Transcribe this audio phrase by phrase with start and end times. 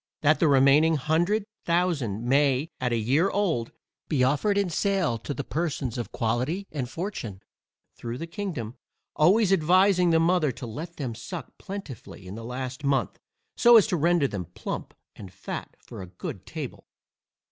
[0.21, 3.71] That the remaining hundred thousand may, at a year old,
[4.07, 7.43] be offered in sale to the persons of quality and fortune,
[7.95, 8.77] through the kingdom,
[9.15, 13.19] always advising the mother to let them suck plentifully in the last month,
[13.55, 16.87] so as to render them plump, and fat for a good table.